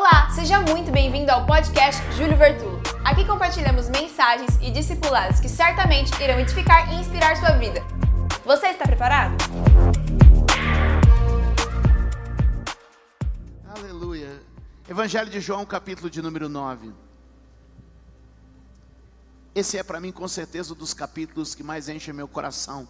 Olá, 0.00 0.30
seja 0.30 0.58
muito 0.62 0.90
bem-vindo 0.90 1.30
ao 1.30 1.44
podcast 1.44 2.00
Júlio 2.14 2.34
Vertulo. 2.34 2.80
Aqui 3.04 3.22
compartilhamos 3.26 3.90
mensagens 3.90 4.56
e 4.62 4.70
discipulados 4.70 5.40
que 5.40 5.48
certamente 5.48 6.10
irão 6.22 6.40
edificar 6.40 6.90
e 6.90 6.96
inspirar 6.98 7.36
sua 7.36 7.50
vida. 7.58 7.82
Você 8.42 8.68
está 8.68 8.86
preparado? 8.86 9.36
Aleluia. 13.76 14.40
Evangelho 14.88 15.28
de 15.28 15.38
João, 15.38 15.66
capítulo 15.66 16.08
de 16.08 16.22
número 16.22 16.48
9. 16.48 16.94
Esse 19.54 19.76
é 19.76 19.82
para 19.82 20.00
mim 20.00 20.12
com 20.12 20.26
certeza 20.26 20.72
um 20.72 20.76
dos 20.76 20.94
capítulos 20.94 21.54
que 21.54 21.62
mais 21.62 21.90
enche 21.90 22.10
meu 22.10 22.26
coração. 22.26 22.88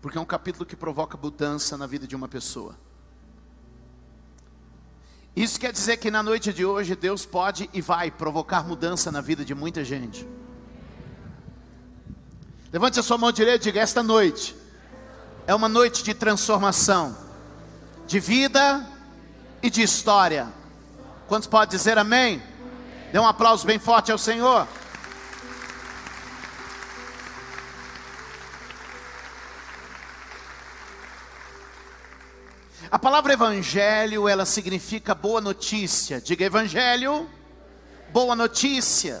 Porque 0.00 0.18
é 0.18 0.20
um 0.20 0.24
capítulo 0.24 0.66
que 0.66 0.74
provoca 0.74 1.16
mudança 1.16 1.78
na 1.78 1.86
vida 1.86 2.04
de 2.04 2.16
uma 2.16 2.26
pessoa. 2.26 2.76
Isso 5.34 5.58
quer 5.58 5.72
dizer 5.72 5.96
que 5.96 6.10
na 6.10 6.22
noite 6.22 6.52
de 6.52 6.64
hoje 6.64 6.94
Deus 6.94 7.24
pode 7.24 7.68
e 7.72 7.80
vai 7.80 8.10
provocar 8.10 8.62
mudança 8.62 9.10
na 9.10 9.20
vida 9.20 9.44
de 9.44 9.54
muita 9.54 9.82
gente. 9.82 10.28
Levante 12.70 13.00
a 13.00 13.02
sua 13.02 13.16
mão 13.16 13.32
direita 13.32 13.64
e 13.64 13.70
diga: 13.70 13.80
Esta 13.80 14.02
noite 14.02 14.54
é 15.46 15.54
uma 15.54 15.68
noite 15.68 16.02
de 16.02 16.12
transformação, 16.12 17.16
de 18.06 18.20
vida 18.20 18.86
e 19.62 19.70
de 19.70 19.82
história. 19.82 20.48
Quantos 21.26 21.48
podem 21.48 21.76
dizer 21.76 21.96
amém? 21.96 22.42
Dê 23.10 23.18
um 23.18 23.26
aplauso 23.26 23.66
bem 23.66 23.78
forte 23.78 24.12
ao 24.12 24.18
Senhor. 24.18 24.68
Palavra 33.02 33.32
evangelho, 33.32 34.28
ela 34.28 34.46
significa 34.46 35.12
boa 35.12 35.40
notícia. 35.40 36.20
Diga 36.20 36.44
evangelho, 36.44 37.28
boa 38.12 38.36
notícia. 38.36 39.20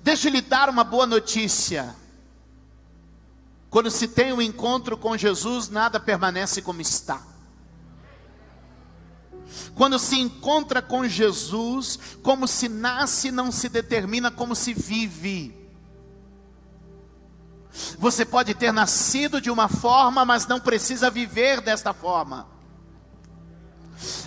Deixa 0.00 0.28
eu 0.28 0.32
lhe 0.32 0.40
dar 0.40 0.70
uma 0.70 0.84
boa 0.84 1.04
notícia. 1.04 1.96
Quando 3.68 3.90
se 3.90 4.06
tem 4.06 4.32
um 4.32 4.40
encontro 4.40 4.96
com 4.96 5.16
Jesus, 5.16 5.68
nada 5.68 5.98
permanece 5.98 6.62
como 6.62 6.80
está. 6.80 7.20
Quando 9.74 9.98
se 9.98 10.16
encontra 10.16 10.80
com 10.80 11.08
Jesus, 11.08 11.98
como 12.22 12.46
se 12.46 12.68
nasce, 12.68 13.32
não 13.32 13.50
se 13.50 13.68
determina 13.68 14.30
como 14.30 14.54
se 14.54 14.72
vive. 14.72 15.63
Você 17.98 18.24
pode 18.24 18.54
ter 18.54 18.72
nascido 18.72 19.40
de 19.40 19.50
uma 19.50 19.68
forma, 19.68 20.24
mas 20.24 20.46
não 20.46 20.60
precisa 20.60 21.10
viver 21.10 21.60
desta 21.60 21.92
forma. 21.92 22.46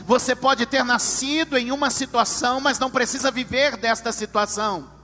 Você 0.06 0.36
pode 0.36 0.66
ter 0.66 0.84
nascido 0.84 1.58
em 1.58 1.72
uma 1.72 1.90
situação, 1.90 2.60
mas 2.60 2.80
não 2.80 2.90
precisa 2.90 3.32
viver 3.32 3.78
desta 3.78 4.12
situação. 4.12 4.98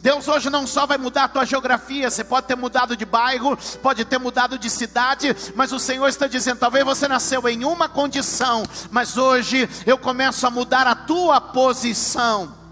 Deus 0.00 0.26
hoje 0.26 0.48
não 0.48 0.66
só 0.66 0.86
vai 0.86 0.96
mudar 0.96 1.24
a 1.24 1.28
tua 1.28 1.44
geografia, 1.44 2.10
você 2.10 2.24
pode 2.24 2.46
ter 2.46 2.56
mudado 2.56 2.96
de 2.96 3.04
bairro, 3.04 3.58
pode 3.82 4.04
ter 4.06 4.18
mudado 4.18 4.58
de 4.58 4.70
cidade, 4.70 5.36
mas 5.54 5.70
o 5.72 5.78
Senhor 5.78 6.08
está 6.08 6.26
dizendo: 6.26 6.58
talvez 6.58 6.84
você 6.84 7.06
nasceu 7.06 7.46
em 7.48 7.64
uma 7.64 7.88
condição, 7.88 8.62
mas 8.90 9.18
hoje 9.18 9.68
eu 9.84 9.98
começo 9.98 10.46
a 10.46 10.50
mudar 10.50 10.86
a 10.86 10.94
tua 10.94 11.40
posição. 11.40 12.65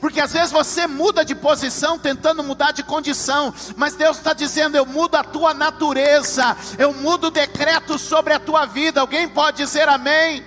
Porque 0.00 0.20
às 0.20 0.32
vezes 0.32 0.50
você 0.50 0.86
muda 0.86 1.24
de 1.24 1.34
posição 1.34 1.98
tentando 1.98 2.42
mudar 2.42 2.72
de 2.72 2.82
condição, 2.82 3.54
mas 3.76 3.94
Deus 3.94 4.16
está 4.16 4.32
dizendo: 4.32 4.76
eu 4.76 4.84
mudo 4.84 5.14
a 5.16 5.24
tua 5.24 5.54
natureza, 5.54 6.56
eu 6.78 6.92
mudo 6.92 7.28
o 7.28 7.30
decreto 7.30 7.98
sobre 7.98 8.32
a 8.32 8.40
tua 8.40 8.66
vida. 8.66 9.00
Alguém 9.00 9.28
pode 9.28 9.58
dizer 9.58 9.88
amém? 9.88 10.44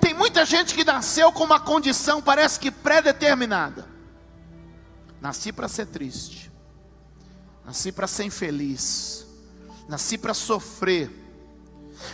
Tem 0.00 0.12
muita 0.12 0.44
gente 0.44 0.74
que 0.74 0.84
nasceu 0.84 1.32
com 1.32 1.44
uma 1.44 1.60
condição, 1.60 2.20
parece 2.20 2.58
que 2.58 2.70
pré-determinada. 2.70 3.86
Nasci 5.20 5.52
para 5.52 5.66
ser 5.66 5.86
triste, 5.86 6.52
nasci 7.64 7.90
para 7.90 8.06
ser 8.06 8.24
infeliz, 8.24 9.26
nasci 9.88 10.18
para 10.18 10.34
sofrer. 10.34 11.10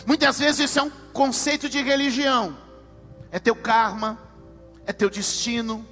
Muitas 0.05 0.39
vezes 0.39 0.69
isso 0.69 0.79
é 0.79 0.83
um 0.83 0.89
conceito 1.13 1.69
de 1.69 1.81
religião, 1.81 2.57
é 3.31 3.37
teu 3.37 3.55
karma, 3.55 4.17
é 4.87 4.93
teu 4.93 5.09
destino, 5.09 5.85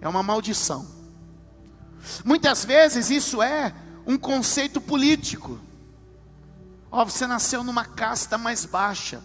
é 0.00 0.08
uma 0.08 0.22
maldição. 0.22 0.86
Muitas 2.24 2.64
vezes 2.64 3.10
isso 3.10 3.42
é 3.42 3.74
um 4.06 4.16
conceito 4.16 4.80
político. 4.80 5.58
Ó, 6.90 7.02
oh, 7.02 7.04
você 7.04 7.26
nasceu 7.26 7.64
numa 7.64 7.84
casta 7.84 8.38
mais 8.38 8.64
baixa. 8.64 9.22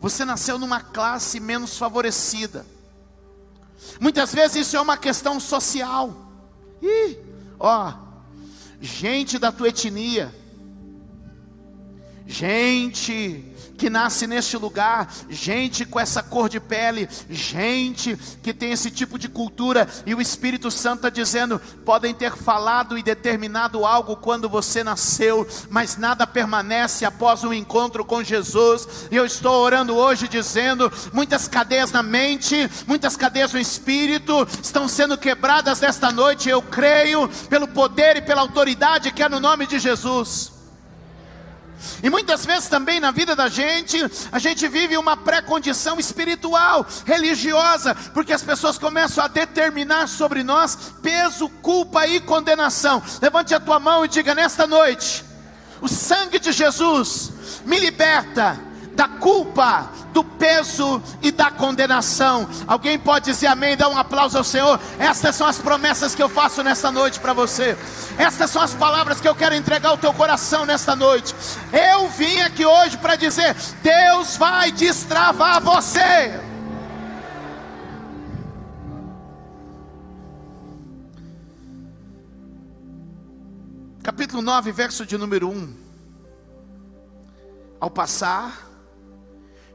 Você 0.00 0.24
nasceu 0.24 0.58
numa 0.58 0.80
classe 0.80 1.40
menos 1.40 1.78
favorecida. 1.78 2.66
Muitas 4.00 4.34
vezes 4.34 4.66
isso 4.66 4.76
é 4.76 4.80
uma 4.80 4.96
questão 4.96 5.38
social. 5.38 6.14
Ih, 6.82 7.18
ó, 7.58 7.94
gente 8.80 9.38
da 9.38 9.50
tua 9.50 9.68
etnia, 9.68 10.34
gente 12.26 13.56
que 13.76 13.90
nasce 13.90 14.26
neste 14.26 14.56
lugar, 14.56 15.12
gente 15.28 15.84
com 15.84 16.00
essa 16.00 16.22
cor 16.22 16.48
de 16.48 16.58
pele, 16.58 17.08
gente 17.28 18.16
que 18.42 18.52
tem 18.52 18.72
esse 18.72 18.90
tipo 18.90 19.18
de 19.18 19.28
cultura, 19.28 19.88
e 20.06 20.14
o 20.14 20.20
Espírito 20.20 20.70
Santo 20.70 20.96
está 20.96 21.10
dizendo: 21.10 21.60
podem 21.84 22.14
ter 22.14 22.32
falado 22.32 22.96
e 22.98 23.02
determinado 23.02 23.84
algo 23.84 24.16
quando 24.16 24.48
você 24.48 24.82
nasceu, 24.82 25.46
mas 25.68 25.96
nada 25.96 26.26
permanece 26.26 27.04
após 27.04 27.44
o 27.44 27.48
um 27.48 27.52
encontro 27.52 28.04
com 28.04 28.24
Jesus. 28.24 29.08
E 29.10 29.16
eu 29.16 29.26
estou 29.26 29.62
orando 29.62 29.94
hoje 29.94 30.26
dizendo: 30.26 30.90
muitas 31.12 31.46
cadeias 31.46 31.92
na 31.92 32.02
mente, 32.02 32.68
muitas 32.86 33.16
cadeias 33.16 33.52
no 33.52 33.60
espírito 33.60 34.46
estão 34.62 34.88
sendo 34.88 35.18
quebradas 35.18 35.82
esta 35.82 36.10
noite. 36.10 36.48
Eu 36.48 36.62
creio 36.62 37.28
pelo 37.48 37.68
poder 37.68 38.16
e 38.16 38.22
pela 38.22 38.40
autoridade 38.40 39.12
que 39.12 39.22
é 39.22 39.28
no 39.28 39.40
nome 39.40 39.66
de 39.66 39.78
Jesus. 39.78 40.55
E 42.02 42.10
muitas 42.10 42.44
vezes 42.44 42.68
também 42.68 43.00
na 43.00 43.10
vida 43.10 43.34
da 43.34 43.48
gente, 43.48 43.98
a 44.32 44.38
gente 44.38 44.66
vive 44.68 44.96
uma 44.96 45.16
pré-condição 45.16 45.98
espiritual, 45.98 46.86
religiosa, 47.04 47.94
porque 48.12 48.32
as 48.32 48.42
pessoas 48.42 48.78
começam 48.78 49.24
a 49.24 49.28
determinar 49.28 50.08
sobre 50.08 50.42
nós 50.42 50.76
peso, 51.02 51.48
culpa 51.48 52.06
e 52.06 52.20
condenação. 52.20 53.02
Levante 53.20 53.54
a 53.54 53.60
tua 53.60 53.78
mão 53.78 54.04
e 54.04 54.08
diga 54.08 54.34
nesta 54.34 54.66
noite: 54.66 55.24
o 55.80 55.88
sangue 55.88 56.38
de 56.38 56.52
Jesus 56.52 57.32
me 57.64 57.78
liberta 57.78 58.58
da 58.96 59.06
culpa, 59.06 59.90
do 60.12 60.24
peso 60.24 61.02
e 61.22 61.30
da 61.30 61.50
condenação. 61.50 62.48
Alguém 62.66 62.98
pode 62.98 63.26
dizer 63.26 63.46
amém, 63.46 63.76
dá 63.76 63.88
um 63.88 63.98
aplauso 63.98 64.38
ao 64.38 64.42
Senhor. 64.42 64.80
Estas 64.98 65.36
são 65.36 65.46
as 65.46 65.58
promessas 65.58 66.14
que 66.14 66.22
eu 66.22 66.28
faço 66.30 66.62
nessa 66.62 66.90
noite 66.90 67.20
para 67.20 67.34
você. 67.34 67.76
Estas 68.18 68.50
são 68.50 68.62
as 68.62 68.72
palavras 68.72 69.20
que 69.20 69.28
eu 69.28 69.34
quero 69.34 69.54
entregar 69.54 69.90
ao 69.90 69.98
teu 69.98 70.14
coração 70.14 70.64
nesta 70.64 70.96
noite. 70.96 71.34
Eu 71.70 72.08
vim 72.08 72.40
aqui 72.40 72.64
hoje 72.64 72.96
para 72.96 73.16
dizer: 73.16 73.54
Deus 73.82 74.38
vai 74.38 74.72
destravar 74.72 75.60
você. 75.60 76.40
Capítulo 84.02 84.40
9, 84.40 84.72
verso 84.72 85.04
de 85.04 85.18
número 85.18 85.50
1. 85.50 85.74
Ao 87.78 87.90
passar, 87.90 88.65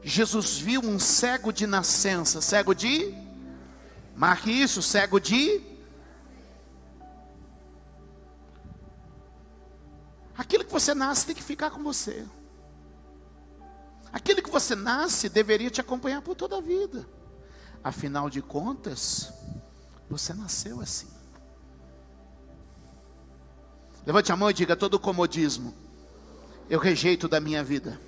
Jesus 0.02 0.58
viu 0.58 0.80
um 0.80 0.98
cego 0.98 1.52
de 1.52 1.66
nascença, 1.66 2.40
cego 2.40 2.74
de, 2.74 3.14
marque 4.16 4.50
isso, 4.50 4.82
cego 4.82 5.20
de. 5.20 5.60
Aquilo 10.36 10.64
que 10.64 10.72
você 10.72 10.92
nasce 10.94 11.26
tem 11.26 11.34
que 11.34 11.42
ficar 11.42 11.70
com 11.70 11.82
você. 11.82 12.26
Aquilo 14.12 14.42
que 14.42 14.50
você 14.50 14.74
nasce 14.74 15.28
deveria 15.28 15.70
te 15.70 15.80
acompanhar 15.80 16.20
por 16.20 16.34
toda 16.34 16.58
a 16.58 16.60
vida. 16.60 17.08
Afinal 17.82 18.28
de 18.28 18.42
contas, 18.42 19.32
você 20.10 20.34
nasceu 20.34 20.80
assim. 20.80 21.08
Levante 24.04 24.32
a 24.32 24.36
mão 24.36 24.50
e 24.50 24.54
diga: 24.54 24.74
todo 24.74 24.98
comodismo 24.98 25.74
eu 26.68 26.78
rejeito 26.78 27.28
da 27.28 27.40
minha 27.40 27.62
vida. 27.62 28.00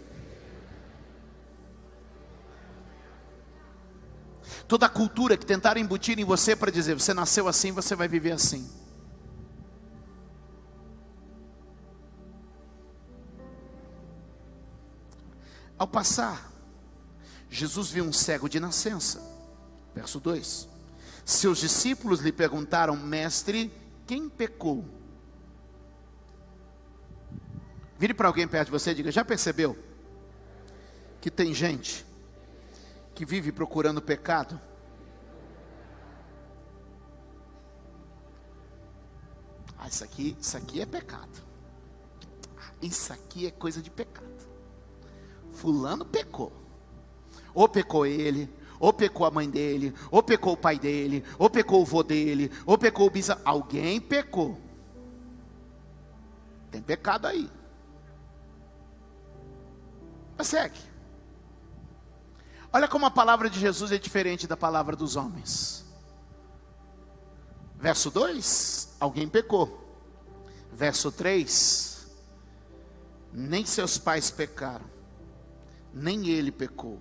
Toda 4.66 4.87
a 4.87 4.88
cultura 4.88 5.37
que 5.37 5.46
tentaram 5.46 5.81
embutir 5.81 6.19
em 6.19 6.25
você 6.25 6.55
para 6.55 6.70
dizer: 6.70 6.94
você 6.94 7.14
nasceu 7.14 7.49
assim, 7.49 7.72
você 7.72 7.94
vai 7.94 8.08
viver 8.08 8.32
assim. 8.32 8.69
Ao 15.76 15.88
passar, 15.88 16.52
Jesus 17.50 17.90
viu 17.90 18.05
um 18.05 18.12
cego 18.12 18.49
de 18.49 18.61
nascença. 18.61 19.20
Verso 19.94 20.20
2: 20.20 20.69
Seus 21.25 21.58
discípulos 21.58 22.20
lhe 22.20 22.32
perguntaram, 22.32 22.96
mestre, 22.96 23.72
quem 24.06 24.28
pecou? 24.28 24.84
Vire 27.99 28.14
para 28.14 28.28
alguém 28.28 28.46
perto 28.46 28.67
de 28.67 28.72
você 28.72 28.90
e 28.90 28.94
diga: 28.94 29.10
Já 29.10 29.25
percebeu? 29.25 29.76
que 31.25 31.31
tem 31.31 31.55
gente 31.55 32.05
que 33.14 33.25
vive 33.25 33.52
procurando 33.52 34.02
pecado. 34.02 34.61
Ah, 39.78 39.88
isso 39.88 40.02
aqui, 40.02 40.37
isso 40.40 40.56
aqui 40.56 40.81
é 40.81 40.87
pecado. 40.87 41.43
Isso 42.82 43.12
aqui 43.12 43.46
é 43.46 43.50
coisa 43.50 43.81
de 43.81 43.90
pecado. 43.90 44.49
Fulano 45.52 46.05
pecou. 46.05 46.52
Ou 47.55 47.69
pecou 47.69 48.05
ele, 48.05 48.52
ou 48.81 48.93
pecou 48.93 49.26
a 49.26 49.31
mãe 49.31 49.49
dele, 49.49 49.94
ou 50.10 50.22
pecou 50.22 50.55
o 50.55 50.56
pai 50.56 50.78
dele, 50.78 51.22
ou 51.38 51.49
pecou 51.49 51.82
o 51.82 51.84
vô 51.84 52.02
dele, 52.02 52.50
ou 52.67 52.76
pecou 52.76 53.06
o 53.06 53.10
bisavô. 53.10 53.40
Alguém 53.44 54.00
pecou. 54.00 54.58
Tem 56.70 56.82
pecado 56.82 57.26
aí. 57.26 57.49
Mas 60.37 60.49
segue. 60.49 60.94
Olha 62.74 62.88
como 62.88 63.06
a 63.06 63.10
palavra 63.10 63.48
de 63.48 63.60
Jesus 63.60 63.92
é 63.92 63.98
diferente 63.98 64.48
da 64.48 64.56
palavra 64.56 64.96
dos 64.96 65.14
homens. 65.14 65.84
Verso 67.76 68.10
2: 68.10 68.96
Alguém 68.98 69.28
pecou. 69.28 69.96
Verso 70.72 71.12
3: 71.12 72.04
Nem 73.32 73.64
seus 73.64 73.96
pais 73.96 74.28
pecaram, 74.32 74.86
nem 75.92 76.26
ele 76.26 76.50
pecou. 76.50 77.00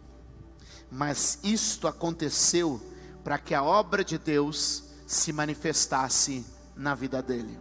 Mas 0.92 1.40
isto 1.44 1.88
aconteceu 1.88 2.80
para 3.24 3.40
que 3.40 3.56
a 3.56 3.64
obra 3.64 4.04
de 4.04 4.20
Deus 4.20 4.84
se 5.08 5.34
manifestasse 5.34 6.46
na 6.76 6.94
vida 6.94 7.20
dele. 7.20 7.60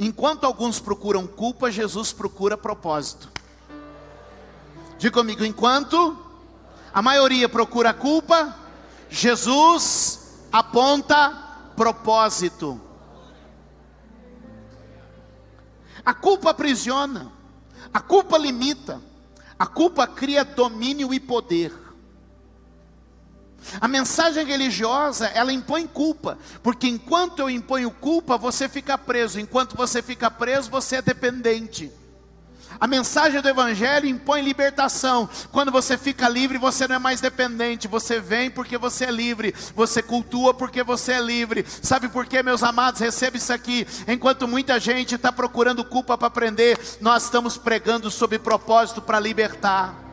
Enquanto 0.00 0.44
alguns 0.44 0.80
procuram 0.80 1.26
culpa, 1.26 1.70
Jesus 1.70 2.10
procura 2.10 2.56
propósito. 2.56 3.35
Diga 4.98 5.12
comigo, 5.12 5.44
enquanto 5.44 6.16
a 6.92 7.02
maioria 7.02 7.48
procura 7.48 7.92
culpa, 7.92 8.56
Jesus 9.10 10.46
aponta 10.50 11.30
propósito. 11.76 12.80
A 16.04 16.14
culpa 16.14 16.50
aprisiona, 16.50 17.30
a 17.92 18.00
culpa 18.00 18.38
limita, 18.38 19.02
a 19.58 19.66
culpa 19.66 20.06
cria 20.06 20.44
domínio 20.44 21.12
e 21.12 21.20
poder. 21.20 21.72
A 23.80 23.88
mensagem 23.88 24.46
religiosa, 24.46 25.26
ela 25.26 25.52
impõe 25.52 25.86
culpa, 25.86 26.38
porque 26.62 26.86
enquanto 26.86 27.40
eu 27.40 27.50
imponho 27.50 27.90
culpa, 27.90 28.38
você 28.38 28.68
fica 28.68 28.96
preso, 28.96 29.40
enquanto 29.40 29.76
você 29.76 30.00
fica 30.00 30.30
preso, 30.30 30.70
você 30.70 30.96
é 30.96 31.02
dependente. 31.02 31.92
A 32.78 32.86
mensagem 32.86 33.40
do 33.40 33.48
Evangelho 33.48 34.06
impõe 34.06 34.42
libertação. 34.42 35.28
Quando 35.50 35.72
você 35.72 35.96
fica 35.96 36.28
livre, 36.28 36.58
você 36.58 36.86
não 36.86 36.96
é 36.96 36.98
mais 36.98 37.20
dependente. 37.20 37.88
Você 37.88 38.20
vem 38.20 38.50
porque 38.50 38.78
você 38.78 39.06
é 39.06 39.10
livre. 39.10 39.54
Você 39.74 40.02
cultua 40.02 40.54
porque 40.54 40.82
você 40.82 41.12
é 41.12 41.20
livre. 41.20 41.64
Sabe 41.82 42.08
por 42.08 42.26
quê, 42.26 42.42
meus 42.42 42.62
amados? 42.62 43.00
Receba 43.00 43.36
isso 43.36 43.52
aqui. 43.52 43.86
Enquanto 44.06 44.46
muita 44.48 44.78
gente 44.78 45.14
está 45.14 45.32
procurando 45.32 45.84
culpa 45.84 46.16
para 46.16 46.28
aprender, 46.28 46.78
nós 47.00 47.24
estamos 47.24 47.56
pregando 47.56 48.10
sobre 48.10 48.38
propósito 48.38 49.00
para 49.00 49.20
libertar. 49.20 50.05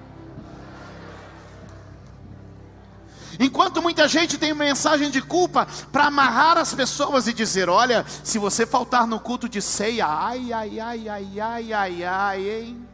Enquanto 3.44 3.82
muita 3.82 4.08
gente 4.08 4.38
tem 4.38 4.54
mensagem 4.54 5.12
de 5.12 5.22
culpa 5.22 5.68
para 5.92 6.06
amarrar 6.06 6.58
as 6.58 6.74
pessoas 6.74 7.28
e 7.28 7.34
dizer: 7.34 7.68
olha, 7.68 8.06
se 8.24 8.40
você 8.40 8.66
faltar 8.66 9.06
no 9.06 9.20
culto 9.20 9.50
de 9.50 9.62
ceia, 9.62 10.08
ai, 10.08 10.54
ai, 10.54 10.80
ai, 10.80 11.10
ai, 11.10 11.40
ai, 11.40 11.74
ai, 11.74 12.04
ai, 12.04 12.50
hein? 12.50 12.88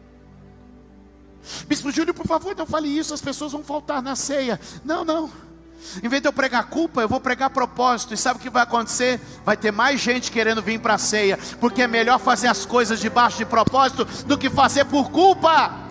Bispo 1.68 1.92
Júlio, 1.92 2.16
por 2.16 2.26
favor, 2.26 2.56
não 2.56 2.66
fale 2.66 2.88
isso, 2.88 3.14
as 3.14 3.22
pessoas 3.22 3.52
vão 3.52 3.64
faltar 3.64 4.02
na 4.02 4.16
ceia. 4.16 4.60
Não, 4.84 5.06
não. 5.06 5.30
Em 6.04 6.10
vez 6.10 6.22
de 6.22 6.28
eu 6.28 6.34
pregar 6.34 6.68
culpa, 6.68 7.02
eu 7.02 7.08
vou 7.08 7.20
pregar 7.20 7.52
propósito. 7.52 8.14
E 8.14 8.18
sabe 8.18 8.40
o 8.40 8.42
que 8.42 8.50
vai 8.50 8.64
acontecer? 8.64 9.22
Vai 9.46 9.56
ter 9.56 9.72
mais 9.72 10.02
gente 10.02 10.32
querendo 10.32 10.62
vir 10.64 10.80
para 10.80 10.96
a 10.96 10.98
ceia, 10.98 11.38
porque 11.60 11.84
é 11.84 11.88
melhor 11.88 12.20
fazer 12.20 12.48
as 12.48 12.66
coisas 12.66 13.00
debaixo 13.00 13.38
de 13.38 13.46
propósito 13.46 14.04
do 14.26 14.38
que 14.38 14.50
fazer 14.50 14.86
por 14.86 15.12
culpa. 15.12 15.89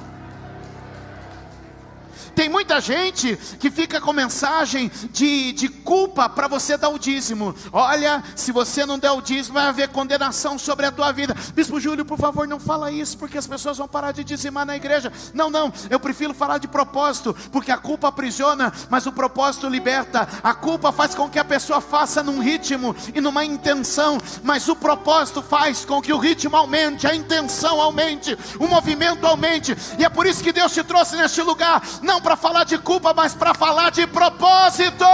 Tem 2.38 2.48
muita 2.48 2.80
gente 2.80 3.36
que 3.58 3.68
fica 3.68 4.00
com 4.00 4.12
mensagem 4.12 4.88
de, 5.10 5.52
de 5.54 5.68
culpa 5.68 6.28
para 6.28 6.46
você 6.46 6.76
dar 6.76 6.88
o 6.88 6.96
dízimo. 6.96 7.52
Olha, 7.72 8.22
se 8.36 8.52
você 8.52 8.86
não 8.86 8.96
der 8.96 9.10
o 9.10 9.20
dízimo, 9.20 9.54
vai 9.54 9.66
haver 9.66 9.88
condenação 9.88 10.56
sobre 10.56 10.86
a 10.86 10.92
tua 10.92 11.10
vida. 11.10 11.34
Bispo 11.52 11.80
Júlio, 11.80 12.04
por 12.04 12.16
favor, 12.16 12.46
não 12.46 12.60
fala 12.60 12.92
isso, 12.92 13.18
porque 13.18 13.36
as 13.36 13.46
pessoas 13.48 13.78
vão 13.78 13.88
parar 13.88 14.12
de 14.12 14.22
dizimar 14.22 14.64
na 14.64 14.76
igreja. 14.76 15.12
Não, 15.34 15.50
não, 15.50 15.72
eu 15.90 15.98
prefiro 15.98 16.32
falar 16.32 16.58
de 16.58 16.68
propósito, 16.68 17.34
porque 17.50 17.72
a 17.72 17.76
culpa 17.76 18.06
aprisiona, 18.06 18.72
mas 18.88 19.04
o 19.04 19.10
propósito 19.10 19.68
liberta. 19.68 20.28
A 20.40 20.54
culpa 20.54 20.92
faz 20.92 21.16
com 21.16 21.28
que 21.28 21.40
a 21.40 21.44
pessoa 21.44 21.80
faça 21.80 22.22
num 22.22 22.38
ritmo 22.38 22.94
e 23.12 23.20
numa 23.20 23.44
intenção, 23.44 24.16
mas 24.44 24.68
o 24.68 24.76
propósito 24.76 25.42
faz 25.42 25.84
com 25.84 26.00
que 26.00 26.12
o 26.12 26.18
ritmo 26.18 26.56
aumente, 26.56 27.04
a 27.04 27.16
intenção 27.16 27.80
aumente, 27.80 28.38
o 28.60 28.68
movimento 28.68 29.26
aumente. 29.26 29.76
E 29.98 30.04
é 30.04 30.08
por 30.08 30.24
isso 30.24 30.44
que 30.44 30.52
Deus 30.52 30.72
te 30.72 30.84
trouxe 30.84 31.16
neste 31.16 31.42
lugar, 31.42 31.82
não 32.00 32.20
para 32.27 32.27
falar 32.36 32.64
de 32.64 32.78
culpa, 32.78 33.12
mas 33.14 33.34
para 33.34 33.54
falar 33.54 33.90
de 33.90 34.06
propósito. 34.06 35.04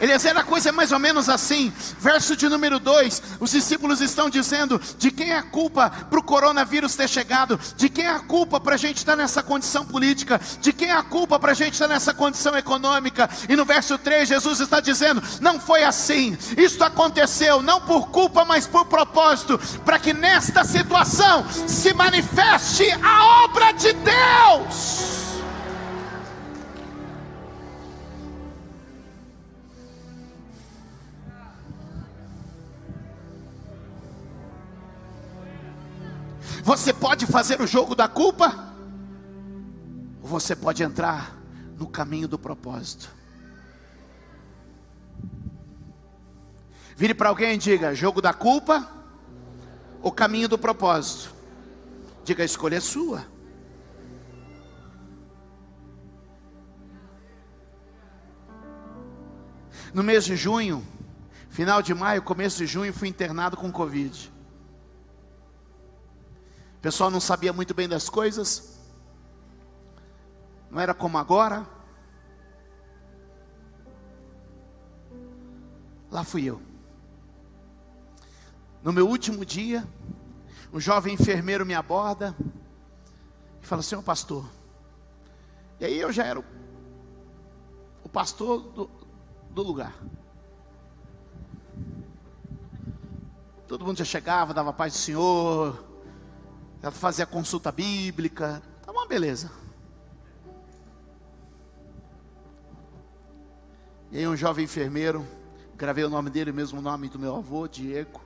Eliezer, 0.00 0.36
a 0.36 0.42
coisa 0.42 0.70
é 0.70 0.72
mais 0.72 0.92
ou 0.92 0.98
menos 0.98 1.28
assim. 1.28 1.72
Verso 1.98 2.34
de 2.34 2.48
número 2.48 2.78
2: 2.78 3.22
os 3.38 3.50
discípulos 3.50 4.00
estão 4.00 4.30
dizendo: 4.30 4.80
de 4.98 5.10
quem 5.10 5.30
é 5.30 5.36
a 5.36 5.42
culpa 5.42 5.90
para 5.90 6.18
o 6.18 6.22
coronavírus 6.22 6.96
ter 6.96 7.08
chegado? 7.08 7.60
De 7.76 7.88
quem 7.88 8.06
é 8.06 8.10
a 8.10 8.20
culpa 8.20 8.58
para 8.58 8.74
a 8.74 8.78
gente 8.78 8.98
estar 8.98 9.14
nessa 9.14 9.42
condição 9.42 9.84
política? 9.84 10.40
De 10.60 10.72
quem 10.72 10.88
é 10.88 10.96
a 10.96 11.02
culpa 11.02 11.38
para 11.38 11.52
a 11.52 11.54
gente 11.54 11.74
estar 11.74 11.88
nessa 11.88 12.14
condição 12.14 12.56
econômica? 12.56 13.28
E 13.48 13.54
no 13.54 13.64
verso 13.64 13.98
3, 13.98 14.28
Jesus 14.28 14.60
está 14.60 14.80
dizendo: 14.80 15.22
não 15.40 15.60
foi 15.60 15.84
assim. 15.84 16.36
Isto 16.56 16.82
aconteceu 16.82 17.60
não 17.62 17.80
por 17.80 18.08
culpa, 18.08 18.44
mas 18.44 18.66
por 18.66 18.86
propósito, 18.86 19.58
para 19.84 19.98
que 19.98 20.14
nesta 20.14 20.64
situação 20.64 21.44
se 21.66 21.92
manifeste 21.92 22.90
a 23.02 23.44
obra 23.44 23.72
de 23.72 23.92
Deus. 23.92 25.19
Você 36.70 36.92
pode 36.92 37.26
fazer 37.26 37.60
o 37.60 37.66
jogo 37.66 37.96
da 37.96 38.06
culpa, 38.06 38.72
ou 40.22 40.28
você 40.28 40.54
pode 40.54 40.84
entrar 40.84 41.36
no 41.76 41.88
caminho 41.88 42.28
do 42.28 42.38
propósito. 42.38 43.12
Vire 46.94 47.12
para 47.12 47.28
alguém 47.28 47.54
e 47.54 47.58
diga: 47.58 47.92
jogo 47.92 48.22
da 48.22 48.32
culpa 48.32 48.88
ou 50.00 50.12
caminho 50.12 50.46
do 50.46 50.56
propósito? 50.56 51.34
Diga: 52.22 52.44
a 52.44 52.46
escolha 52.46 52.76
é 52.76 52.80
sua. 52.80 53.26
No 59.92 60.04
mês 60.04 60.24
de 60.24 60.36
junho, 60.36 60.86
final 61.48 61.82
de 61.82 61.92
maio, 61.92 62.22
começo 62.22 62.58
de 62.58 62.66
junho, 62.66 62.94
fui 62.94 63.08
internado 63.08 63.56
com 63.56 63.72
Covid. 63.72 64.32
O 66.80 66.82
pessoal 66.82 67.10
não 67.10 67.20
sabia 67.20 67.52
muito 67.52 67.74
bem 67.74 67.86
das 67.86 68.08
coisas, 68.08 68.80
não 70.70 70.80
era 70.80 70.94
como 70.94 71.18
agora. 71.18 71.66
Lá 76.10 76.24
fui 76.24 76.46
eu. 76.46 76.58
No 78.82 78.94
meu 78.94 79.06
último 79.06 79.44
dia, 79.44 79.86
um 80.72 80.80
jovem 80.80 81.12
enfermeiro 81.12 81.66
me 81.66 81.74
aborda 81.74 82.34
e 83.62 83.66
fala: 83.66 83.82
Senhor 83.82 84.02
pastor. 84.02 84.48
E 85.78 85.84
aí 85.84 86.00
eu 86.00 86.10
já 86.10 86.24
era 86.24 86.40
o, 86.40 86.44
o 88.02 88.08
pastor 88.08 88.62
do, 88.62 88.90
do 89.50 89.62
lugar. 89.62 89.94
Todo 93.68 93.84
mundo 93.84 93.98
já 93.98 94.04
chegava, 94.06 94.54
dava 94.54 94.72
paz 94.72 94.94
do 94.94 94.98
Senhor, 94.98 95.89
ela 96.82 96.90
fazia 96.90 97.26
consulta 97.26 97.70
bíblica, 97.70 98.62
tá 98.82 98.90
uma 98.90 99.06
beleza. 99.06 99.50
E 104.10 104.18
aí 104.18 104.26
um 104.26 104.36
jovem 104.36 104.64
enfermeiro, 104.64 105.26
gravei 105.76 106.04
o 106.04 106.10
nome 106.10 106.30
dele, 106.30 106.50
o 106.50 106.54
mesmo 106.54 106.80
nome 106.80 107.08
do 107.08 107.18
meu 107.18 107.36
avô, 107.36 107.68
Diego. 107.68 108.20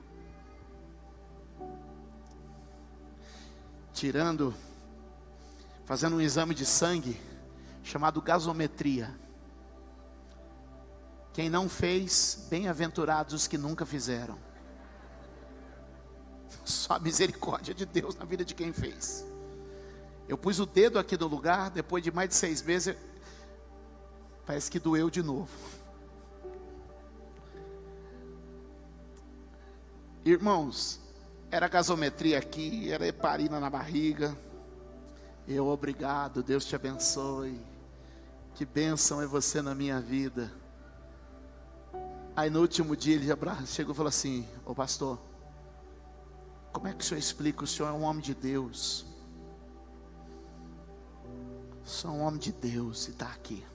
Tirando, 3.93 4.53
fazendo 5.85 6.15
um 6.15 6.21
exame 6.21 6.55
de 6.55 6.65
sangue 6.65 7.19
chamado 7.83 8.21
gasometria. 8.21 9.13
Quem 11.33 11.49
não 11.49 11.67
fez, 11.67 12.47
bem-aventurados 12.49 13.33
os 13.33 13.47
que 13.47 13.57
nunca 13.57 13.85
fizeram. 13.85 14.44
Só 16.63 16.93
a 16.93 16.99
misericórdia 16.99 17.73
de 17.73 17.85
Deus 17.85 18.15
na 18.15 18.25
vida 18.25 18.45
de 18.45 18.53
quem 18.53 18.71
fez. 18.71 19.25
Eu 20.27 20.37
pus 20.37 20.59
o 20.59 20.65
dedo 20.65 20.97
aqui 20.97 21.17
no 21.17 21.27
lugar, 21.27 21.69
depois 21.69 22.03
de 22.03 22.11
mais 22.11 22.29
de 22.29 22.35
seis 22.35 22.61
meses, 22.61 22.95
parece 24.45 24.71
que 24.71 24.79
doeu 24.79 25.09
de 25.09 25.21
novo. 25.21 25.49
Irmãos, 30.23 30.99
era 31.51 31.67
gasometria 31.67 32.39
aqui, 32.39 32.91
era 32.91 33.05
heparina 33.05 33.59
na 33.59 33.69
barriga. 33.69 34.35
Eu, 35.47 35.67
obrigado, 35.67 36.41
Deus 36.41 36.65
te 36.65 36.75
abençoe. 36.75 37.61
Que 38.55 38.65
bênção 38.65 39.21
é 39.21 39.27
você 39.27 39.61
na 39.61 39.75
minha 39.75 39.99
vida. 39.99 40.51
Aí 42.35 42.49
no 42.49 42.61
último 42.61 42.95
dia 42.95 43.15
ele 43.15 43.27
chegou 43.67 43.93
e 43.93 43.95
falou 43.95 44.09
assim: 44.09 44.47
Ô 44.65 44.73
pastor, 44.73 45.19
como 46.75 46.89
é 46.89 46.93
que 46.93 47.01
o 47.01 47.07
senhor 47.07 47.19
explica? 47.19 47.63
O 47.63 47.67
senhor 47.67 47.87
é 47.87 47.93
um 47.93 48.01
homem 48.01 48.21
de 48.21 48.35
Deus. 48.35 49.05
Sou 51.85 52.11
um 52.11 52.19
homem 52.19 52.37
de 52.37 52.51
Deus 52.51 53.07
e 53.07 53.11
está 53.11 53.27
aqui. 53.27 53.65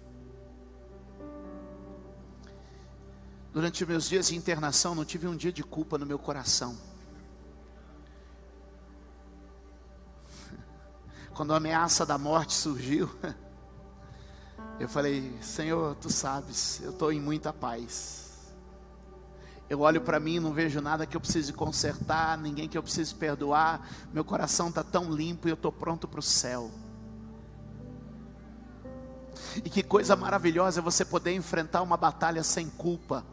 Durante 3.54 3.86
meus 3.86 4.06
dias 4.06 4.28
de 4.28 4.36
internação, 4.36 4.94
não 4.94 5.06
tive 5.06 5.26
um 5.26 5.34
dia 5.34 5.50
de 5.50 5.64
culpa 5.64 5.96
no 5.96 6.04
meu 6.04 6.18
coração. 6.18 6.76
Quando 11.34 11.54
a 11.54 11.56
ameaça 11.56 12.04
da 12.04 12.18
morte 12.18 12.52
surgiu, 12.52 13.08
eu 14.78 14.90
falei: 14.90 15.34
Senhor, 15.40 15.94
tu 15.94 16.10
sabes, 16.10 16.82
eu 16.82 16.90
estou 16.90 17.10
em 17.10 17.18
muita 17.18 17.50
paz. 17.50 18.19
Eu 19.70 19.82
olho 19.82 20.00
para 20.00 20.18
mim 20.18 20.34
e 20.34 20.40
não 20.40 20.52
vejo 20.52 20.80
nada 20.80 21.06
que 21.06 21.16
eu 21.16 21.20
precise 21.20 21.52
consertar, 21.52 22.36
ninguém 22.36 22.68
que 22.68 22.76
eu 22.76 22.82
precise 22.82 23.14
perdoar. 23.14 23.88
Meu 24.12 24.24
coração 24.24 24.68
está 24.68 24.82
tão 24.82 25.12
limpo 25.14 25.46
e 25.46 25.52
eu 25.52 25.54
estou 25.54 25.70
pronto 25.70 26.08
para 26.08 26.18
o 26.18 26.22
céu. 26.22 26.72
E 29.64 29.70
que 29.70 29.84
coisa 29.84 30.16
maravilhosa 30.16 30.80
é 30.80 30.82
você 30.82 31.04
poder 31.04 31.34
enfrentar 31.34 31.82
uma 31.82 31.96
batalha 31.96 32.42
sem 32.42 32.68
culpa. 32.68 33.24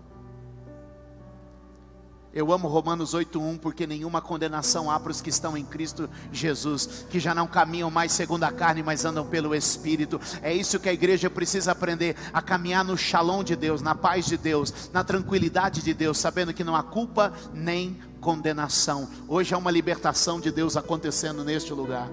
Eu 2.38 2.54
amo 2.54 2.68
Romanos 2.68 3.16
8:1 3.16 3.58
porque 3.58 3.88
nenhuma 3.88 4.22
condenação 4.22 4.92
há 4.92 5.00
para 5.00 5.12
os 5.12 5.22
que 5.22 5.30
estão 5.32 5.58
em 5.58 5.66
Cristo 5.66 6.08
Jesus, 6.32 7.08
que 7.10 7.20
já 7.20 7.34
não 7.34 7.48
caminham 7.48 7.90
mais 7.90 8.12
segundo 8.12 8.44
a 8.44 8.52
carne, 8.52 8.84
mas 8.84 9.06
andam 9.06 9.26
pelo 9.26 9.56
Espírito. 9.56 10.22
É 10.44 10.54
isso 10.54 10.80
que 10.80 10.88
a 10.88 10.94
igreja 10.94 11.32
precisa 11.32 11.72
aprender, 11.72 12.16
a 12.32 12.40
caminhar 12.40 12.86
no 12.86 12.96
shalom 12.96 13.44
de 13.44 13.56
Deus, 13.56 13.82
na 13.82 13.96
paz 13.96 14.28
de 14.28 14.38
Deus, 14.38 14.92
na 14.94 15.04
tranquilidade 15.04 15.82
de 15.82 15.96
Deus, 15.96 16.20
sabendo 16.20 16.54
que 16.54 16.64
não 16.64 16.76
há 16.76 16.84
culpa 16.84 17.34
nem 17.56 18.00
condenação. 18.22 19.10
Hoje 19.28 19.56
há 19.56 19.58
uma 19.58 19.72
libertação 19.72 20.40
de 20.40 20.52
Deus 20.52 20.78
acontecendo 20.78 21.44
neste 21.44 21.74
lugar. 21.74 22.08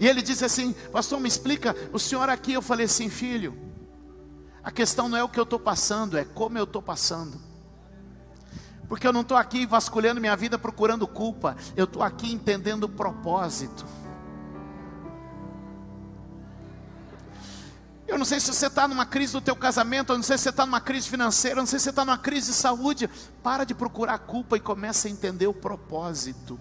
E 0.00 0.08
ele 0.08 0.22
disse 0.22 0.46
assim: 0.46 0.74
Pastor, 0.90 1.20
me 1.20 1.28
explica, 1.28 1.76
o 1.92 1.98
senhor 1.98 2.30
aqui. 2.30 2.54
Eu 2.54 2.62
falei 2.62 2.86
assim, 2.86 3.10
filho, 3.10 3.54
a 4.64 4.70
questão 4.70 5.10
não 5.10 5.18
é 5.18 5.22
o 5.22 5.28
que 5.28 5.38
eu 5.38 5.44
estou 5.44 5.60
passando, 5.60 6.16
é 6.16 6.24
como 6.24 6.56
eu 6.56 6.64
estou 6.64 6.80
passando 6.80 7.51
porque 8.92 9.06
eu 9.06 9.12
não 9.12 9.22
estou 9.22 9.38
aqui 9.38 9.64
vasculhando 9.64 10.20
minha 10.20 10.36
vida 10.36 10.58
procurando 10.58 11.08
culpa, 11.08 11.56
eu 11.74 11.84
estou 11.84 12.02
aqui 12.02 12.30
entendendo 12.30 12.84
o 12.84 12.88
propósito. 12.90 13.86
Eu 18.06 18.18
não 18.18 18.26
sei 18.26 18.38
se 18.38 18.52
você 18.52 18.66
está 18.66 18.86
numa 18.86 19.06
crise 19.06 19.32
do 19.32 19.40
teu 19.40 19.56
casamento, 19.56 20.12
eu 20.12 20.18
não 20.18 20.22
sei 20.22 20.36
se 20.36 20.42
você 20.42 20.50
está 20.50 20.66
numa 20.66 20.78
crise 20.78 21.08
financeira, 21.08 21.56
eu 21.56 21.62
não 21.62 21.66
sei 21.66 21.78
se 21.78 21.84
você 21.84 21.88
está 21.88 22.04
numa 22.04 22.18
crise 22.18 22.48
de 22.48 22.54
saúde. 22.54 23.08
Para 23.42 23.64
de 23.64 23.74
procurar 23.74 24.18
culpa 24.18 24.58
e 24.58 24.60
comece 24.60 25.08
a 25.08 25.10
entender 25.10 25.46
o 25.46 25.54
propósito. 25.54 26.60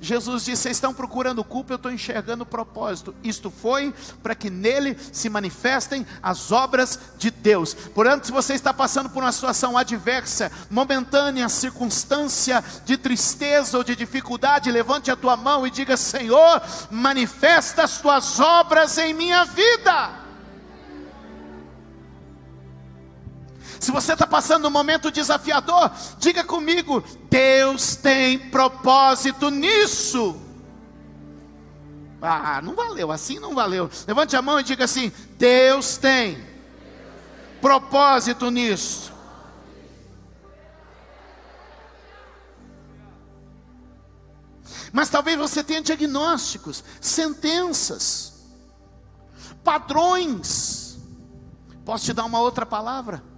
Jesus 0.00 0.44
disse: 0.44 0.62
Vocês 0.62 0.76
estão 0.76 0.94
procurando 0.94 1.44
culpa, 1.44 1.72
eu 1.72 1.76
estou 1.76 1.90
enxergando 1.90 2.42
o 2.42 2.46
propósito. 2.46 3.14
Isto 3.22 3.50
foi 3.50 3.94
para 4.22 4.34
que 4.34 4.50
nele 4.50 4.96
se 5.12 5.28
manifestem 5.28 6.06
as 6.22 6.52
obras 6.52 6.98
de 7.18 7.30
Deus. 7.30 7.74
Portanto, 7.74 8.26
se 8.26 8.32
você 8.32 8.54
está 8.54 8.72
passando 8.72 9.10
por 9.10 9.22
uma 9.22 9.32
situação 9.32 9.76
adversa, 9.76 10.50
momentânea, 10.70 11.48
circunstância 11.48 12.62
de 12.84 12.96
tristeza 12.96 13.76
ou 13.76 13.84
de 13.84 13.96
dificuldade, 13.96 14.70
levante 14.70 15.10
a 15.10 15.16
tua 15.16 15.36
mão 15.36 15.66
e 15.66 15.70
diga: 15.70 15.96
Senhor, 15.96 16.62
manifesta 16.90 17.84
as 17.84 18.00
tuas 18.00 18.38
obras 18.40 18.98
em 18.98 19.14
minha 19.14 19.44
vida. 19.44 20.29
Se 23.80 23.90
você 23.90 24.12
está 24.12 24.26
passando 24.26 24.68
um 24.68 24.70
momento 24.70 25.10
desafiador, 25.10 25.90
diga 26.18 26.44
comigo: 26.44 27.02
Deus 27.30 27.96
tem 27.96 28.38
propósito 28.50 29.50
nisso. 29.50 30.38
Ah, 32.20 32.60
não 32.62 32.74
valeu, 32.74 33.10
assim 33.10 33.38
não 33.38 33.54
valeu. 33.54 33.90
Levante 34.06 34.36
a 34.36 34.42
mão 34.42 34.60
e 34.60 34.62
diga 34.62 34.84
assim: 34.84 35.10
Deus 35.38 35.96
tem 35.96 36.46
propósito 37.62 38.50
nisso. 38.50 39.10
Mas 44.92 45.08
talvez 45.08 45.38
você 45.38 45.64
tenha 45.64 45.80
diagnósticos, 45.80 46.84
sentenças, 47.00 48.44
padrões. 49.64 50.98
Posso 51.82 52.04
te 52.04 52.12
dar 52.12 52.26
uma 52.26 52.40
outra 52.40 52.66
palavra? 52.66 53.30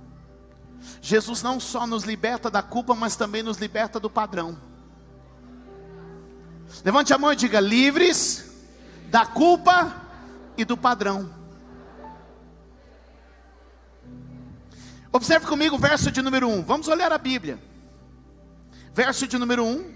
Jesus 1.01 1.43
não 1.43 1.59
só 1.59 1.87
nos 1.87 2.05
liberta 2.05 2.51
da 2.51 2.63
culpa, 2.63 2.95
mas 2.95 3.17
também 3.17 3.43
nos 3.43 3.59
liberta 3.59 3.99
do 3.99 4.11
padrão. 4.11 4.57
Levante 6.85 7.13
a 7.13 7.19
mão 7.19 7.33
e 7.33 7.37
diga: 7.37 7.61
livres 7.61 8.51
da 9.09 9.27
culpa 9.27 9.95
e 10.57 10.65
do 10.65 10.77
padrão. 10.77 11.31
Observe 15.13 15.47
comigo 15.47 15.77
o 15.77 15.79
verso 15.79 16.11
de 16.11 16.23
número 16.23 16.49
1. 16.49 16.63
Vamos 16.63 16.89
olhar 16.89 17.13
a 17.13 17.19
Bíblia. 17.19 17.63
Verso 18.95 19.27
de 19.27 19.37
número 19.37 19.65
1. 19.65 19.93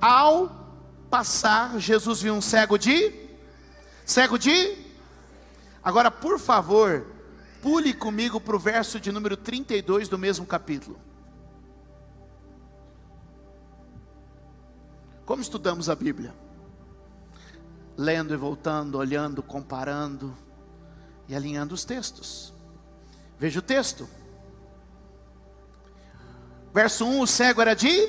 Ao 0.00 0.62
passar, 1.10 1.78
Jesus 1.78 2.22
viu 2.22 2.34
um 2.34 2.40
cego 2.40 2.78
de. 2.78 3.12
Cego 4.06 4.38
de. 4.38 4.76
Agora, 5.82 6.10
por 6.10 6.38
favor, 6.38 7.11
Pule 7.62 7.94
comigo 7.94 8.40
para 8.40 8.56
o 8.56 8.58
verso 8.58 8.98
de 8.98 9.12
número 9.12 9.36
32 9.36 10.08
do 10.08 10.18
mesmo 10.18 10.44
capítulo. 10.44 10.98
Como 15.24 15.40
estudamos 15.40 15.88
a 15.88 15.94
Bíblia? 15.94 16.34
Lendo 17.96 18.34
e 18.34 18.36
voltando, 18.36 18.98
olhando, 18.98 19.44
comparando 19.44 20.36
e 21.28 21.36
alinhando 21.36 21.72
os 21.72 21.84
textos. 21.84 22.52
Veja 23.38 23.60
o 23.60 23.62
texto. 23.62 24.08
Verso 26.74 27.06
1: 27.06 27.20
o 27.20 27.26
cego 27.28 27.62
era 27.62 27.76
de. 27.76 28.08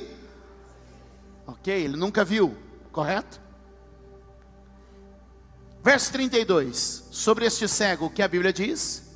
Ok, 1.45 1.71
ele 1.71 1.95
nunca 1.95 2.25
viu, 2.25 2.57
correto? 2.91 3.39
Verso 5.83 6.11
32: 6.11 7.07
sobre 7.11 7.45
este 7.45 7.67
cego, 7.67 8.07
o 8.07 8.09
que 8.09 8.23
a 8.23 8.27
Bíblia 8.27 8.51
diz? 8.51 9.12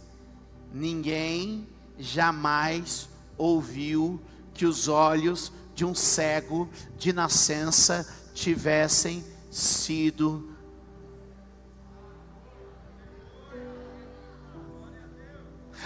Ninguém 0.74 1.68
jamais 1.98 3.10
ouviu 3.38 4.22
que 4.54 4.66
os 4.66 4.88
olhos 4.88 5.52
de 5.76 5.86
um 5.86 5.94
cego 5.94 6.70
de 6.98 7.14
nascença 7.14 8.08
tivessem 8.34 9.24
sido 9.52 10.58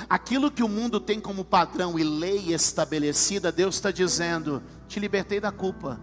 Aquilo 0.09 0.51
que 0.51 0.63
o 0.63 0.67
mundo 0.67 0.99
tem 0.99 1.19
como 1.19 1.45
padrão 1.45 1.97
e 1.97 2.03
lei 2.03 2.53
estabelecida, 2.53 3.51
Deus 3.51 3.75
está 3.75 3.91
dizendo: 3.91 4.61
te 4.87 4.99
libertei 4.99 5.39
da 5.39 5.51
culpa, 5.51 5.99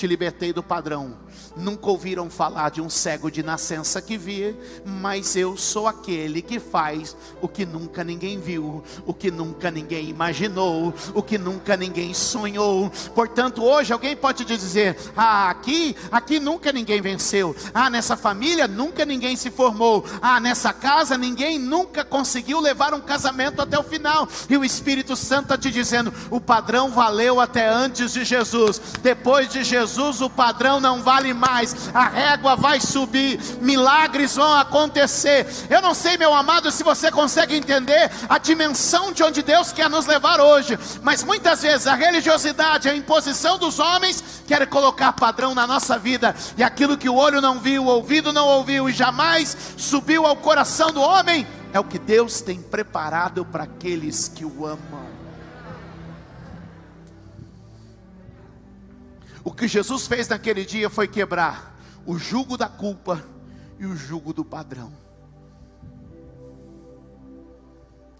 te 0.00 0.06
libertei 0.06 0.50
do 0.50 0.62
padrão. 0.62 1.14
Nunca 1.54 1.90
ouviram 1.90 2.30
falar 2.30 2.70
de 2.70 2.80
um 2.80 2.88
cego 2.88 3.30
de 3.30 3.42
nascença 3.42 4.00
que 4.00 4.16
via, 4.16 4.56
mas 4.86 5.36
eu 5.36 5.58
sou 5.58 5.86
aquele 5.86 6.40
que 6.40 6.58
faz 6.58 7.14
o 7.42 7.46
que 7.46 7.66
nunca 7.66 8.02
ninguém 8.02 8.40
viu, 8.40 8.82
o 9.04 9.12
que 9.12 9.30
nunca 9.30 9.70
ninguém 9.70 10.08
imaginou, 10.08 10.94
o 11.12 11.22
que 11.22 11.36
nunca 11.36 11.76
ninguém 11.76 12.14
sonhou. 12.14 12.90
Portanto, 13.14 13.62
hoje 13.62 13.92
alguém 13.92 14.16
pode 14.16 14.42
dizer: 14.42 14.96
"Ah, 15.14 15.50
aqui, 15.50 15.94
aqui 16.10 16.40
nunca 16.40 16.72
ninguém 16.72 17.02
venceu. 17.02 17.54
Ah, 17.74 17.90
nessa 17.90 18.16
família 18.16 18.66
nunca 18.66 19.04
ninguém 19.04 19.36
se 19.36 19.50
formou. 19.50 20.02
Ah, 20.22 20.40
nessa 20.40 20.72
casa 20.72 21.18
ninguém 21.18 21.58
nunca 21.58 22.04
conseguiu 22.06 22.58
levar 22.58 22.94
um 22.94 23.00
casamento 23.00 23.60
até 23.60 23.78
o 23.78 23.84
final". 23.84 24.26
E 24.48 24.56
o 24.56 24.64
Espírito 24.64 25.14
Santo 25.14 25.42
está 25.42 25.58
te 25.58 25.70
dizendo: 25.70 26.10
"O 26.30 26.40
padrão 26.40 26.90
valeu 26.90 27.38
até 27.38 27.68
antes 27.68 28.14
de 28.14 28.24
Jesus. 28.24 28.80
Depois 29.02 29.50
de 29.50 29.62
Jesus 29.62 29.89
Jesus, 29.90 30.20
o 30.20 30.30
padrão 30.30 30.78
não 30.80 31.02
vale 31.02 31.34
mais, 31.34 31.90
a 31.92 32.08
régua 32.08 32.54
vai 32.54 32.80
subir, 32.80 33.40
milagres 33.60 34.36
vão 34.36 34.54
acontecer. 34.54 35.48
Eu 35.68 35.82
não 35.82 35.94
sei, 35.94 36.16
meu 36.16 36.32
amado, 36.32 36.70
se 36.70 36.84
você 36.84 37.10
consegue 37.10 37.56
entender 37.56 38.08
a 38.28 38.38
dimensão 38.38 39.12
de 39.12 39.24
onde 39.24 39.42
Deus 39.42 39.72
quer 39.72 39.90
nos 39.90 40.06
levar 40.06 40.40
hoje, 40.40 40.78
mas 41.02 41.24
muitas 41.24 41.62
vezes 41.62 41.88
a 41.88 41.94
religiosidade, 41.94 42.88
a 42.88 42.94
imposição 42.94 43.58
dos 43.58 43.80
homens, 43.80 44.22
quer 44.46 44.64
colocar 44.68 45.12
padrão 45.12 45.54
na 45.56 45.66
nossa 45.66 45.98
vida, 45.98 46.36
e 46.56 46.62
aquilo 46.62 46.96
que 46.96 47.08
o 47.08 47.16
olho 47.16 47.40
não 47.40 47.58
viu, 47.58 47.84
o 47.84 47.88
ouvido 47.88 48.32
não 48.32 48.46
ouviu 48.46 48.88
e 48.88 48.92
jamais 48.92 49.56
subiu 49.76 50.24
ao 50.24 50.36
coração 50.36 50.92
do 50.92 51.00
homem, 51.00 51.44
é 51.72 51.80
o 51.80 51.84
que 51.84 51.98
Deus 51.98 52.40
tem 52.40 52.62
preparado 52.62 53.44
para 53.44 53.64
aqueles 53.64 54.28
que 54.28 54.44
o 54.44 54.64
amam. 54.64 55.19
O 59.42 59.52
que 59.52 59.66
Jesus 59.66 60.06
fez 60.06 60.28
naquele 60.28 60.64
dia 60.64 60.90
foi 60.90 61.08
quebrar 61.08 61.78
o 62.06 62.18
jugo 62.18 62.56
da 62.56 62.68
culpa 62.68 63.24
e 63.78 63.86
o 63.86 63.96
jugo 63.96 64.32
do 64.32 64.44
padrão. 64.44 64.92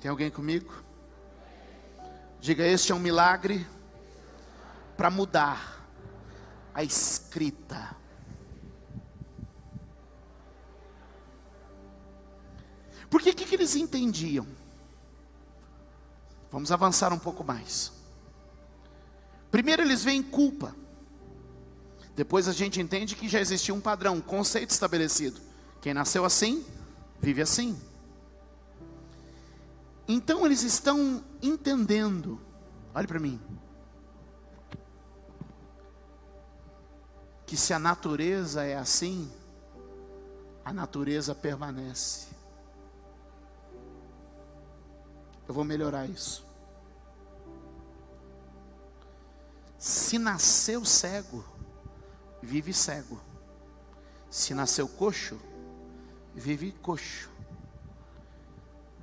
Tem 0.00 0.10
alguém 0.10 0.30
comigo? 0.30 0.72
Diga: 2.40 2.64
Este 2.64 2.92
é 2.92 2.94
um 2.94 2.98
milagre 2.98 3.66
para 4.96 5.10
mudar 5.10 5.86
a 6.74 6.82
escrita. 6.82 7.96
Porque 13.10 13.30
o 13.30 13.34
que, 13.34 13.44
que 13.44 13.54
eles 13.56 13.74
entendiam? 13.76 14.46
Vamos 16.50 16.72
avançar 16.72 17.12
um 17.12 17.18
pouco 17.18 17.44
mais. 17.44 17.92
Primeiro, 19.50 19.82
eles 19.82 20.02
veem 20.02 20.22
culpa. 20.22 20.74
Depois 22.20 22.46
a 22.46 22.52
gente 22.52 22.78
entende 22.78 23.16
que 23.16 23.26
já 23.26 23.40
existia 23.40 23.74
um 23.74 23.80
padrão, 23.80 24.16
um 24.16 24.20
conceito 24.20 24.68
estabelecido. 24.68 25.40
Quem 25.80 25.94
nasceu 25.94 26.22
assim, 26.22 26.66
vive 27.18 27.40
assim. 27.40 27.80
Então 30.06 30.44
eles 30.44 30.62
estão 30.62 31.24
entendendo. 31.40 32.38
Olhe 32.94 33.06
para 33.06 33.18
mim. 33.18 33.40
Que 37.46 37.56
se 37.56 37.72
a 37.72 37.78
natureza 37.78 38.64
é 38.64 38.76
assim, 38.76 39.32
a 40.62 40.74
natureza 40.74 41.34
permanece. 41.34 42.26
Eu 45.48 45.54
vou 45.54 45.64
melhorar 45.64 46.04
isso. 46.04 46.44
Se 49.78 50.18
nasceu 50.18 50.84
cego, 50.84 51.42
vive 52.42 52.72
cego. 52.72 53.20
Se 54.30 54.54
nasceu 54.54 54.88
coxo, 54.88 55.40
vive 56.34 56.72
coxo. 56.72 57.30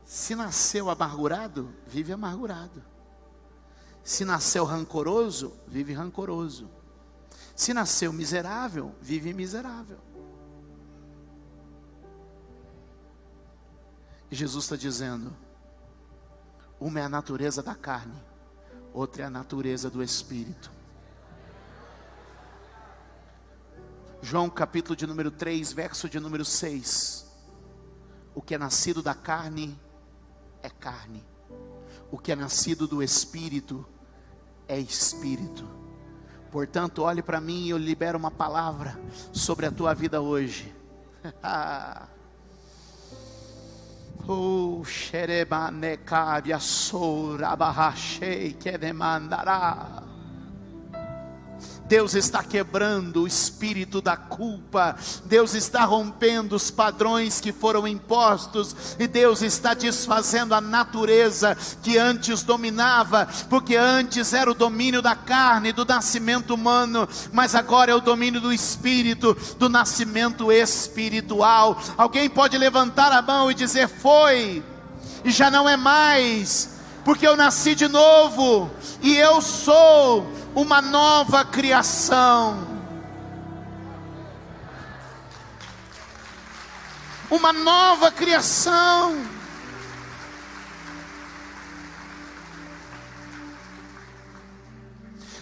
Se 0.05 0.35
nasceu 0.35 0.89
amargurado, 0.89 1.69
vive 1.85 2.13
amargurado. 2.13 2.81
Se 4.03 4.23
nasceu 4.23 4.63
rancoroso, 4.63 5.53
vive 5.67 5.93
rancoroso. 5.93 6.69
Se 7.53 7.73
nasceu 7.73 8.13
miserável, 8.13 8.95
vive 9.01 9.33
miserável. 9.33 9.99
E 14.31 14.35
Jesus 14.35 14.65
está 14.65 14.75
dizendo: 14.75 15.35
uma 16.79 16.99
é 16.99 17.03
a 17.03 17.09
natureza 17.09 17.61
da 17.61 17.75
carne, 17.75 18.21
outra 18.93 19.23
é 19.23 19.25
a 19.25 19.29
natureza 19.29 19.89
do 19.89 20.01
espírito. 20.03 20.76
João 24.29 24.49
capítulo 24.49 24.93
de 24.93 25.07
número 25.07 25.31
3, 25.31 25.71
verso 25.71 26.09
de 26.09 26.19
número 26.19 26.43
6. 26.43 27.25
O 28.35 28.41
que 28.41 28.55
é 28.55 28.57
nascido 28.57 29.01
da 29.01 29.15
carne 29.15 29.79
é 30.61 30.69
carne, 30.69 31.25
o 32.11 32.17
que 32.17 32.33
é 32.33 32.35
nascido 32.35 32.85
do 32.85 33.01
espírito 33.01 33.87
é 34.67 34.77
espírito. 34.77 35.65
Portanto, 36.51 37.03
olhe 37.03 37.21
para 37.21 37.39
mim 37.39 37.67
e 37.67 37.69
eu 37.69 37.77
libero 37.77 38.17
uma 38.17 38.29
palavra 38.29 38.99
sobre 39.31 39.65
a 39.65 39.71
tua 39.71 39.93
vida 39.93 40.19
hoje. 40.19 40.75
Oh, 44.29 44.83
xerebanecabia 44.83 46.59
sorabahashei 46.59 48.51
que 48.51 48.77
demandará. 48.77 50.06
Deus 51.87 52.13
está 52.15 52.43
quebrando 52.43 53.23
o 53.23 53.27
espírito 53.27 54.01
da 54.01 54.17
culpa, 54.17 54.95
Deus 55.25 55.53
está 55.53 55.85
rompendo 55.85 56.55
os 56.55 56.69
padrões 56.69 57.39
que 57.39 57.53
foram 57.53 57.87
impostos, 57.87 58.75
e 58.99 59.07
Deus 59.07 59.41
está 59.41 59.73
desfazendo 59.73 60.53
a 60.53 60.59
natureza 60.59 61.57
que 61.81 61.97
antes 61.97 62.43
dominava, 62.43 63.27
porque 63.49 63.75
antes 63.75 64.33
era 64.33 64.51
o 64.51 64.55
domínio 64.55 65.01
da 65.01 65.15
carne, 65.15 65.71
do 65.71 65.85
nascimento 65.85 66.53
humano, 66.53 67.07
mas 67.31 67.55
agora 67.55 67.91
é 67.91 67.95
o 67.95 68.01
domínio 68.01 68.41
do 68.41 68.51
espírito, 68.51 69.35
do 69.57 69.69
nascimento 69.69 70.51
espiritual. 70.51 71.81
Alguém 71.97 72.29
pode 72.29 72.57
levantar 72.57 73.11
a 73.11 73.21
mão 73.21 73.49
e 73.49 73.53
dizer: 73.55 73.87
Foi, 73.87 74.63
e 75.23 75.31
já 75.31 75.49
não 75.49 75.67
é 75.67 75.77
mais, 75.77 76.69
porque 77.05 77.25
eu 77.25 77.37
nasci 77.37 77.73
de 77.75 77.87
novo, 77.87 78.69
e 79.01 79.15
eu 79.15 79.41
sou 79.41 80.36
uma 80.55 80.81
nova 80.81 81.45
criação. 81.45 82.67
Uma 87.29 87.51
nova 87.51 88.11
criação. 88.11 89.25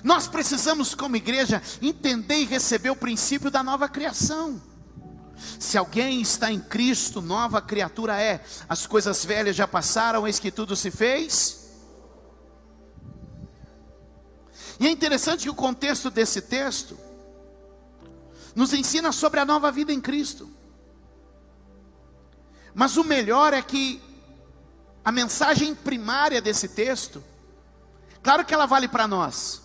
Nós 0.04 0.28
precisamos, 0.28 0.94
como 0.94 1.16
igreja, 1.16 1.62
entender 1.82 2.42
e 2.42 2.46
receber 2.46 2.90
o 2.90 2.96
princípio 2.96 3.50
da 3.50 3.64
nova 3.64 3.90
criação. 3.90 4.62
Se 5.60 5.78
alguém 5.78 6.22
está 6.22 6.52
em 6.52 6.60
Cristo, 6.60 7.22
nova 7.22 7.62
criatura 7.62 8.20
é. 8.22 8.44
As 8.70 8.86
coisas 8.86 9.26
velhas 9.26 9.56
já 9.56 9.68
passaram, 9.68 10.28
eis 10.28 10.40
que 10.40 10.52
tudo 10.52 10.76
se 10.76 10.92
fez 10.92 11.65
E 14.80 14.88
é 14.88 14.92
interessante 14.92 15.44
que 15.44 15.50
o 15.50 15.56
contexto 15.56 16.10
desse 16.10 16.42
texto 16.42 16.98
nos 18.56 18.74
ensina 18.74 19.12
sobre 19.12 19.40
a 19.40 19.46
nova 19.46 19.72
vida 19.72 19.92
em 19.92 20.02
Cristo. 20.02 20.50
Mas 22.74 22.98
o 22.98 23.04
melhor 23.04 23.54
é 23.54 23.62
que 23.62 24.02
a 25.04 25.12
mensagem 25.12 25.74
primária 25.76 26.42
desse 26.42 26.70
texto, 26.70 27.24
claro 28.22 28.44
que 28.44 28.54
ela 28.54 28.66
vale 28.66 28.88
para 28.88 29.08
nós, 29.08 29.62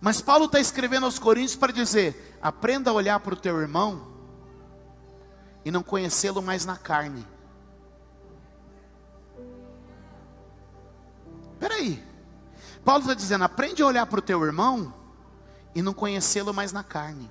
mas 0.00 0.20
Paulo 0.20 0.46
está 0.46 0.58
escrevendo 0.58 1.04
aos 1.04 1.18
Coríntios 1.18 1.56
para 1.56 1.72
dizer: 1.72 2.38
aprenda 2.40 2.90
a 2.90 2.94
olhar 2.94 3.20
para 3.20 3.34
o 3.34 3.36
teu 3.36 3.60
irmão 3.60 4.12
e 5.64 5.70
não 5.70 5.82
conhecê-lo 5.82 6.42
mais 6.42 6.64
na 6.64 6.76
carne. 6.76 7.26
Espera 11.54 11.74
aí. 11.74 12.11
Paulo 12.84 13.02
está 13.02 13.14
dizendo: 13.14 13.44
aprende 13.44 13.82
a 13.82 13.86
olhar 13.86 14.06
para 14.06 14.18
o 14.18 14.22
teu 14.22 14.42
irmão 14.44 14.92
e 15.74 15.82
não 15.82 15.94
conhecê-lo 15.94 16.52
mais 16.52 16.72
na 16.72 16.82
carne. 16.82 17.30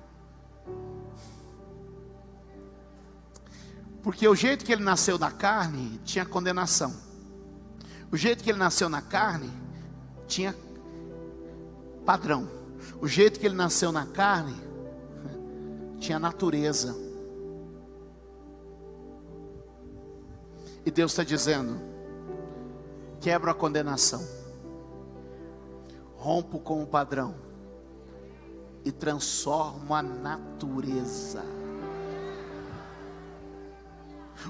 Porque 4.02 4.26
o 4.26 4.34
jeito 4.34 4.64
que 4.64 4.72
ele 4.72 4.82
nasceu 4.82 5.18
na 5.18 5.30
carne 5.30 6.00
tinha 6.04 6.26
condenação. 6.26 6.92
O 8.10 8.16
jeito 8.16 8.42
que 8.42 8.50
ele 8.50 8.58
nasceu 8.58 8.88
na 8.88 9.00
carne 9.00 9.50
tinha 10.26 10.56
padrão. 12.04 12.48
O 13.00 13.06
jeito 13.06 13.38
que 13.38 13.46
ele 13.46 13.54
nasceu 13.54 13.92
na 13.92 14.06
carne 14.06 14.60
tinha 16.00 16.18
natureza. 16.18 16.96
E 20.84 20.90
Deus 20.90 21.12
está 21.12 21.22
dizendo: 21.22 21.80
quebra 23.20 23.52
a 23.52 23.54
condenação 23.54 24.41
rompo 26.22 26.60
com 26.60 26.80
o 26.80 26.86
padrão 26.86 27.34
e 28.84 28.92
transformo 28.92 29.92
a 29.92 30.00
natureza. 30.00 31.44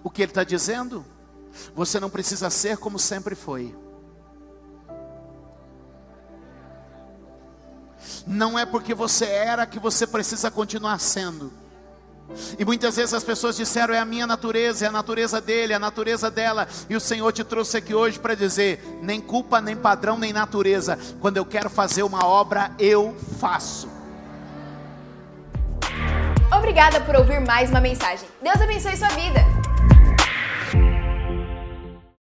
O 0.05 0.11
que 0.11 0.21
ele 0.21 0.31
está 0.31 0.45
dizendo? 0.45 1.03
Você 1.75 1.99
não 1.99 2.11
precisa 2.11 2.51
ser 2.51 2.77
como 2.77 2.99
sempre 2.99 3.35
foi. 3.35 3.75
Não 8.27 8.59
é 8.59 8.67
porque 8.67 8.95
você 8.95 9.25
era 9.25 9.67
que 9.67 9.79
você 9.79 10.07
precisa 10.07 10.51
continuar 10.51 10.99
sendo. 10.99 11.62
E 12.59 12.65
muitas 12.65 12.97
vezes 12.97 13.15
as 13.15 13.25
pessoas 13.25 13.57
disseram: 13.57 13.95
é 13.95 13.99
a 13.99 14.05
minha 14.05 14.27
natureza, 14.27 14.85
é 14.85 14.89
a 14.89 14.93
natureza 14.93 15.41
dele, 15.41 15.73
é 15.73 15.77
a 15.77 15.79
natureza 15.79 16.31
dela. 16.31 16.69
E 16.89 16.97
o 16.97 17.01
Senhor 17.01 17.33
te 17.33 17.45
trouxe 17.45 17.77
aqui 17.77 17.95
hoje 17.95 18.19
para 18.19 18.35
dizer: 18.35 18.83
nem 19.03 19.21
culpa, 19.21 19.61
nem 19.61 19.77
padrão, 19.77 20.19
nem 20.19 20.33
natureza. 20.33 20.99
Quando 21.21 21.37
eu 21.37 21.45
quero 21.45 21.71
fazer 21.71 22.03
uma 22.03 22.27
obra, 22.27 22.73
eu 22.79 23.17
faço. 23.39 23.89
Obrigada 26.57 27.01
por 27.01 27.17
ouvir 27.17 27.41
mais 27.41 27.71
uma 27.71 27.81
mensagem. 27.81 28.29
Deus 28.43 28.61
abençoe 28.61 28.97
sua 28.97 29.09
vida. 29.09 29.41